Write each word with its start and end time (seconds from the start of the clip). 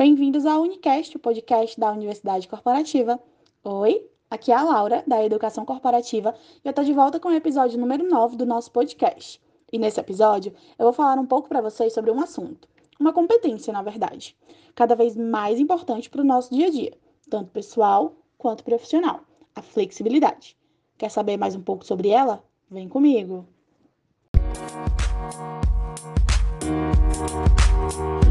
bem-vindos 0.00 0.46
ao 0.46 0.62
Unicast, 0.62 1.14
o 1.14 1.20
podcast 1.20 1.78
da 1.78 1.92
Universidade 1.92 2.48
Corporativa. 2.48 3.20
Oi, 3.62 4.08
aqui 4.30 4.50
é 4.50 4.54
a 4.54 4.62
Laura, 4.62 5.04
da 5.06 5.22
Educação 5.22 5.62
Corporativa, 5.66 6.34
e 6.64 6.66
eu 6.66 6.72
tô 6.72 6.82
de 6.82 6.94
volta 6.94 7.20
com 7.20 7.28
o 7.28 7.34
episódio 7.34 7.78
número 7.78 8.08
9 8.08 8.34
do 8.34 8.46
nosso 8.46 8.72
podcast. 8.72 9.38
E 9.70 9.78
nesse 9.78 10.00
episódio, 10.00 10.54
eu 10.78 10.84
vou 10.84 10.94
falar 10.94 11.20
um 11.20 11.26
pouco 11.26 11.50
para 11.50 11.60
vocês 11.60 11.92
sobre 11.92 12.10
um 12.10 12.18
assunto, 12.18 12.66
uma 12.98 13.12
competência, 13.12 13.74
na 13.74 13.82
verdade, 13.82 14.34
cada 14.74 14.94
vez 14.94 15.14
mais 15.14 15.60
importante 15.60 16.08
para 16.08 16.22
o 16.22 16.24
nosso 16.24 16.54
dia 16.54 16.68
a 16.68 16.70
dia, 16.70 16.96
tanto 17.28 17.50
pessoal 17.50 18.14
quanto 18.38 18.64
profissional, 18.64 19.20
a 19.54 19.60
flexibilidade. 19.60 20.56
Quer 20.96 21.10
saber 21.10 21.36
mais 21.36 21.54
um 21.54 21.60
pouco 21.60 21.84
sobre 21.84 22.08
ela? 22.08 22.42
Vem 22.70 22.88
comigo! 22.88 23.46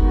A 0.03 0.08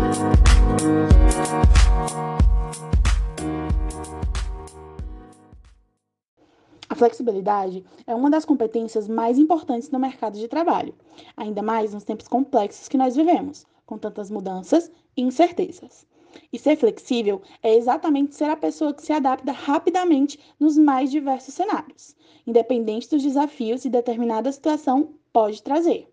flexibilidade 6.99 7.85
é 8.07 8.15
uma 8.15 8.29
das 8.29 8.45
competências 8.45 9.09
mais 9.09 9.39
importantes 9.39 9.91
no 9.91 9.99
mercado 9.99 10.39
de 10.39 10.49
trabalho, 10.49 10.95
ainda 11.37 11.63
mais 11.63 11.95
nos 11.95 12.05
tempos 12.05 12.29
complexos 12.29 12.89
que 12.89 12.99
nós 12.99 13.17
vivemos, 13.17 13.67
com 13.87 13.97
tantas 13.97 14.31
mudanças 14.31 14.91
e 15.17 15.23
incertezas. 15.23 16.07
E 16.53 16.59
ser 16.59 16.77
flexível 16.77 17.41
é 17.63 17.75
exatamente 17.75 18.35
ser 18.35 18.51
a 18.51 18.57
pessoa 18.57 18.93
que 18.93 19.03
se 19.03 19.13
adapta 19.13 19.53
rapidamente 19.53 20.39
nos 20.61 20.77
mais 20.77 21.11
diversos 21.11 21.55
cenários, 21.55 22.15
independente 22.47 23.09
dos 23.09 23.23
desafios 23.23 23.83
que 23.83 23.89
determinada 23.89 24.53
situação 24.53 25.15
pode 25.33 25.63
trazer. 25.63 26.13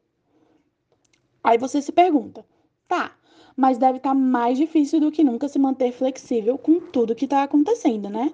Aí 1.43 1.57
você 1.57 1.81
se 1.81 1.91
pergunta, 1.91 2.45
tá, 2.87 3.15
mas 3.55 3.77
deve 3.77 3.97
estar 3.97 4.09
tá 4.09 4.15
mais 4.15 4.57
difícil 4.57 4.99
do 4.99 5.11
que 5.11 5.23
nunca 5.23 5.47
se 5.47 5.59
manter 5.59 5.91
flexível 5.91 6.57
com 6.57 6.79
tudo 6.79 7.15
que 7.15 7.25
está 7.25 7.43
acontecendo, 7.43 8.09
né? 8.09 8.31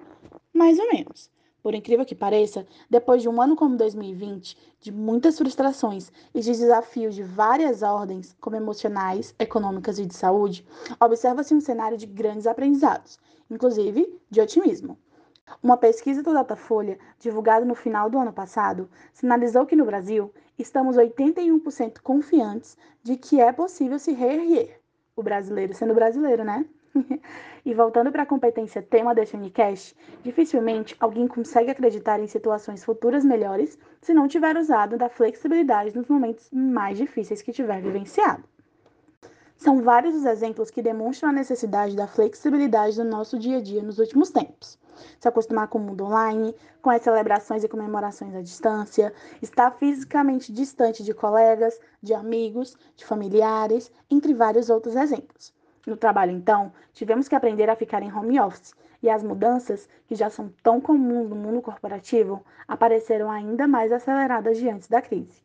Mais 0.52 0.78
ou 0.78 0.88
menos. 0.92 1.30
Por 1.62 1.74
incrível 1.74 2.04
que 2.04 2.14
pareça, 2.14 2.66
depois 2.90 3.22
de 3.22 3.28
um 3.28 3.40
ano 3.40 3.54
como 3.54 3.76
2020, 3.76 4.56
de 4.80 4.90
muitas 4.90 5.38
frustrações 5.38 6.10
e 6.34 6.40
de 6.40 6.50
desafios 6.50 7.14
de 7.14 7.22
várias 7.22 7.82
ordens, 7.82 8.36
como 8.40 8.56
emocionais, 8.56 9.32
econômicas 9.38 9.98
e 9.98 10.04
de 10.04 10.14
saúde, 10.14 10.66
observa-se 11.00 11.54
um 11.54 11.60
cenário 11.60 11.96
de 11.96 12.06
grandes 12.06 12.48
aprendizados, 12.48 13.18
inclusive 13.48 14.18
de 14.28 14.40
otimismo. 14.40 14.98
Uma 15.62 15.76
pesquisa 15.76 16.22
do 16.22 16.32
Datafolha, 16.32 16.98
divulgada 17.20 17.64
no 17.64 17.74
final 17.74 18.10
do 18.10 18.18
ano 18.18 18.32
passado, 18.32 18.90
sinalizou 19.12 19.64
que 19.64 19.76
no 19.76 19.84
Brasil 19.84 20.32
estamos 20.58 20.96
81% 20.96 22.00
confiantes 22.00 22.76
de 23.02 23.16
que 23.16 23.40
é 23.40 23.52
possível 23.52 23.98
se 23.98 24.12
reerguer 24.12 24.80
o 25.14 25.22
brasileiro 25.22 25.74
sendo 25.74 25.94
brasileiro, 25.94 26.42
né? 26.42 26.66
e 27.64 27.74
voltando 27.74 28.10
para 28.10 28.22
a 28.22 28.26
competência 28.26 28.82
tema 28.82 29.14
deste 29.14 29.36
Unicast, 29.36 29.96
dificilmente 30.22 30.96
alguém 31.00 31.26
consegue 31.26 31.70
acreditar 31.70 32.20
em 32.20 32.26
situações 32.26 32.84
futuras 32.84 33.24
melhores 33.24 33.78
se 34.00 34.12
não 34.12 34.28
tiver 34.28 34.56
usado 34.56 34.96
da 34.96 35.08
flexibilidade 35.08 35.96
nos 35.96 36.08
momentos 36.08 36.48
mais 36.52 36.98
difíceis 36.98 37.42
que 37.42 37.52
tiver 37.52 37.80
vivenciado. 37.80 38.44
São 39.56 39.80
vários 39.80 40.14
os 40.14 40.24
exemplos 40.24 40.70
que 40.70 40.82
demonstram 40.82 41.30
a 41.30 41.32
necessidade 41.32 41.94
da 41.94 42.06
flexibilidade 42.06 42.98
no 42.98 43.08
nosso 43.08 43.38
dia 43.38 43.58
a 43.58 43.62
dia 43.62 43.82
nos 43.82 43.98
últimos 43.98 44.30
tempos 44.30 44.78
se 45.18 45.28
acostumar 45.28 45.68
com 45.68 45.78
o 45.78 45.80
mundo 45.80 46.04
online, 46.04 46.54
com 46.80 46.90
as 46.90 47.02
celebrações 47.02 47.64
e 47.64 47.68
comemorações 47.68 48.34
à 48.34 48.42
distância, 48.42 49.12
estar 49.40 49.70
fisicamente 49.72 50.52
distante 50.52 51.02
de 51.02 51.14
colegas, 51.14 51.78
de 52.02 52.14
amigos, 52.14 52.76
de 52.96 53.04
familiares, 53.04 53.90
entre 54.10 54.34
vários 54.34 54.70
outros 54.70 54.96
exemplos. 54.96 55.52
No 55.86 55.96
trabalho, 55.96 56.32
então, 56.32 56.72
tivemos 56.92 57.28
que 57.28 57.34
aprender 57.34 57.68
a 57.68 57.76
ficar 57.76 58.02
em 58.02 58.12
home 58.12 58.38
office, 58.40 58.74
e 59.02 59.10
as 59.10 59.22
mudanças, 59.22 59.88
que 60.06 60.14
já 60.14 60.30
são 60.30 60.52
tão 60.62 60.80
comuns 60.80 61.28
no 61.28 61.36
mundo 61.36 61.60
corporativo, 61.60 62.44
apareceram 62.68 63.30
ainda 63.30 63.66
mais 63.66 63.90
aceleradas 63.90 64.58
diante 64.58 64.88
da 64.88 65.02
crise. 65.02 65.42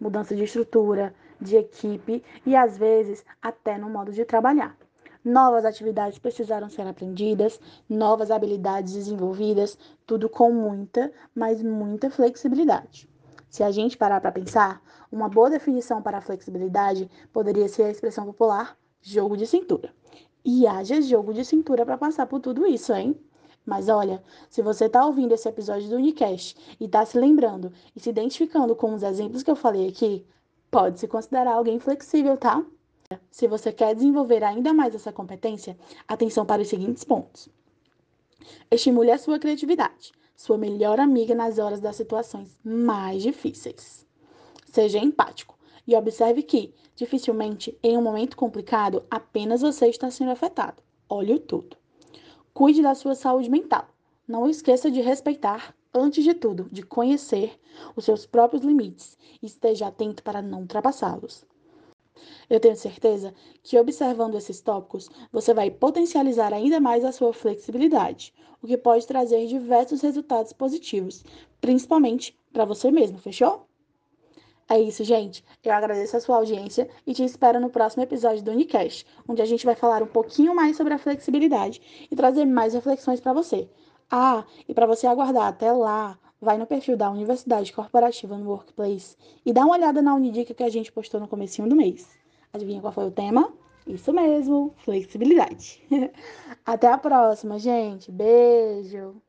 Mudança 0.00 0.36
de 0.36 0.44
estrutura, 0.44 1.12
de 1.40 1.56
equipe 1.56 2.22
e, 2.46 2.54
às 2.54 2.78
vezes, 2.78 3.24
até 3.40 3.76
no 3.76 3.90
modo 3.90 4.12
de 4.12 4.24
trabalhar 4.24 4.76
novas 5.24 5.64
atividades 5.64 6.18
precisaram 6.18 6.68
ser 6.68 6.86
aprendidas, 6.86 7.60
novas 7.88 8.30
habilidades 8.30 8.94
desenvolvidas, 8.94 9.78
tudo 10.06 10.28
com 10.28 10.52
muita, 10.52 11.12
mas 11.34 11.62
muita 11.62 12.10
flexibilidade. 12.10 13.08
Se 13.48 13.62
a 13.62 13.70
gente 13.70 13.96
parar 13.96 14.20
para 14.20 14.32
pensar, 14.32 14.82
uma 15.10 15.28
boa 15.28 15.50
definição 15.50 16.02
para 16.02 16.20
flexibilidade 16.20 17.08
poderia 17.32 17.68
ser 17.68 17.84
a 17.84 17.90
expressão 17.90 18.24
popular 18.24 18.76
jogo 19.02 19.36
de 19.36 19.46
cintura. 19.46 19.92
E 20.44 20.66
haja 20.66 21.00
jogo 21.02 21.34
de 21.34 21.44
cintura 21.44 21.84
para 21.84 21.98
passar 21.98 22.26
por 22.26 22.40
tudo 22.40 22.66
isso, 22.66 22.92
hein? 22.92 23.16
Mas 23.64 23.88
olha, 23.88 24.22
se 24.50 24.60
você 24.60 24.86
está 24.86 25.04
ouvindo 25.06 25.32
esse 25.32 25.48
episódio 25.48 25.88
do 25.88 25.96
Unicast 25.96 26.56
e 26.80 26.86
está 26.86 27.04
se 27.04 27.18
lembrando 27.18 27.72
e 27.94 28.00
se 28.00 28.10
identificando 28.10 28.74
com 28.74 28.94
os 28.94 29.02
exemplos 29.02 29.42
que 29.42 29.50
eu 29.50 29.56
falei 29.56 29.88
aqui, 29.88 30.26
pode 30.70 30.98
se 30.98 31.06
considerar 31.06 31.54
alguém 31.54 31.78
flexível, 31.78 32.36
tá? 32.36 32.64
Se 33.30 33.46
você 33.46 33.72
quer 33.72 33.94
desenvolver 33.94 34.42
ainda 34.42 34.72
mais 34.72 34.94
essa 34.94 35.12
competência, 35.12 35.76
atenção 36.08 36.44
para 36.44 36.62
os 36.62 36.68
seguintes 36.68 37.04
pontos. 37.04 37.48
Estimule 38.70 39.12
a 39.12 39.18
sua 39.18 39.38
criatividade, 39.38 40.12
sua 40.34 40.58
melhor 40.58 40.98
amiga 40.98 41.34
nas 41.34 41.58
horas 41.58 41.78
das 41.78 41.94
situações 41.94 42.58
mais 42.64 43.22
difíceis. 43.22 44.04
Seja 44.72 44.98
empático 44.98 45.56
e 45.86 45.96
observe 45.96 46.42
que, 46.42 46.72
dificilmente, 46.94 47.76
em 47.82 47.96
um 47.96 48.02
momento 48.02 48.36
complicado, 48.36 49.04
apenas 49.10 49.62
você 49.62 49.88
está 49.88 50.10
sendo 50.10 50.30
afetado. 50.30 50.82
Olhe 51.08 51.34
o 51.34 51.38
tudo. 51.38 51.76
Cuide 52.54 52.82
da 52.82 52.94
sua 52.94 53.14
saúde 53.14 53.50
mental. 53.50 53.88
Não 54.26 54.48
esqueça 54.48 54.90
de 54.90 55.00
respeitar, 55.00 55.74
antes 55.92 56.24
de 56.24 56.34
tudo, 56.34 56.68
de 56.70 56.82
conhecer 56.82 57.58
os 57.96 58.04
seus 58.04 58.24
próprios 58.24 58.62
limites 58.62 59.18
e 59.42 59.46
esteja 59.46 59.88
atento 59.88 60.22
para 60.22 60.40
não 60.40 60.60
ultrapassá-los. 60.60 61.44
Eu 62.48 62.60
tenho 62.60 62.76
certeza 62.76 63.34
que 63.62 63.78
observando 63.78 64.36
esses 64.36 64.60
tópicos, 64.60 65.08
você 65.32 65.52
vai 65.52 65.70
potencializar 65.70 66.52
ainda 66.52 66.78
mais 66.78 67.04
a 67.04 67.12
sua 67.12 67.32
flexibilidade, 67.32 68.32
o 68.62 68.66
que 68.66 68.76
pode 68.76 69.06
trazer 69.06 69.46
diversos 69.46 70.02
resultados 70.02 70.52
positivos, 70.52 71.24
principalmente 71.60 72.38
para 72.52 72.64
você 72.64 72.90
mesmo, 72.90 73.18
fechou? 73.18 73.66
É 74.72 74.80
isso, 74.80 75.04
gente. 75.04 75.44
Eu 75.62 75.74
agradeço 75.74 76.16
a 76.16 76.20
sua 76.20 76.36
audiência 76.36 76.88
e 77.06 77.12
te 77.12 77.22
espero 77.22 77.60
no 77.60 77.68
próximo 77.68 78.02
episódio 78.04 78.42
do 78.42 78.52
Unicast, 78.52 79.06
onde 79.28 79.42
a 79.42 79.44
gente 79.44 79.66
vai 79.66 79.74
falar 79.74 80.02
um 80.02 80.06
pouquinho 80.06 80.56
mais 80.56 80.78
sobre 80.78 80.94
a 80.94 80.98
flexibilidade 80.98 82.08
e 82.10 82.16
trazer 82.16 82.46
mais 82.46 82.72
reflexões 82.72 83.20
para 83.20 83.34
você. 83.34 83.68
Ah, 84.10 84.46
e 84.66 84.72
para 84.72 84.86
você 84.86 85.06
aguardar 85.06 85.46
até 85.46 85.70
lá, 85.70 86.18
vai 86.40 86.56
no 86.56 86.64
perfil 86.64 86.96
da 86.96 87.10
Universidade 87.10 87.70
Corporativa 87.70 88.34
no 88.38 88.48
Workplace 88.48 89.14
e 89.44 89.52
dá 89.52 89.62
uma 89.66 89.74
olhada 89.74 90.00
na 90.00 90.14
Unidica 90.14 90.54
que 90.54 90.64
a 90.64 90.70
gente 90.70 90.90
postou 90.90 91.20
no 91.20 91.28
comecinho 91.28 91.68
do 91.68 91.76
mês. 91.76 92.08
Adivinha 92.50 92.80
qual 92.80 92.94
foi 92.94 93.04
o 93.04 93.10
tema? 93.10 93.52
Isso 93.86 94.10
mesmo, 94.10 94.72
flexibilidade. 94.78 95.82
Até 96.64 96.90
a 96.90 96.96
próxima, 96.96 97.58
gente. 97.58 98.10
Beijo. 98.10 99.20